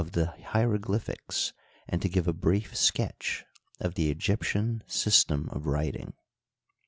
[0.01, 1.53] 13 the hieroglyphics
[1.87, 3.45] and to give a brief sketch
[3.79, 6.13] of the Egyp tion system of writing.